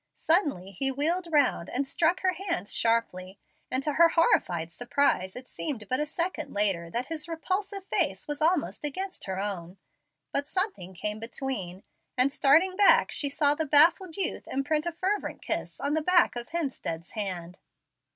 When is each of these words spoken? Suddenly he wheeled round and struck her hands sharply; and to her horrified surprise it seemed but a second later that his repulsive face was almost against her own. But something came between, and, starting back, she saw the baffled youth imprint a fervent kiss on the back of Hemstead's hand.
Suddenly 0.17 0.71
he 0.71 0.91
wheeled 0.91 1.27
round 1.31 1.69
and 1.69 1.85
struck 1.87 2.21
her 2.21 2.33
hands 2.33 2.73
sharply; 2.73 3.37
and 3.69 3.83
to 3.83 3.93
her 3.93 4.07
horrified 4.09 4.71
surprise 4.71 5.35
it 5.35 5.47
seemed 5.47 5.87
but 5.87 5.99
a 5.99 6.07
second 6.07 6.55
later 6.55 6.89
that 6.89 7.05
his 7.05 7.27
repulsive 7.27 7.85
face 7.85 8.27
was 8.27 8.41
almost 8.41 8.83
against 8.83 9.25
her 9.25 9.39
own. 9.39 9.77
But 10.31 10.47
something 10.47 10.95
came 10.95 11.19
between, 11.19 11.83
and, 12.17 12.31
starting 12.31 12.75
back, 12.75 13.11
she 13.11 13.29
saw 13.29 13.53
the 13.53 13.67
baffled 13.67 14.17
youth 14.17 14.47
imprint 14.47 14.87
a 14.87 14.91
fervent 14.91 15.43
kiss 15.43 15.79
on 15.79 15.93
the 15.93 16.01
back 16.01 16.35
of 16.35 16.49
Hemstead's 16.49 17.11
hand. 17.11 17.59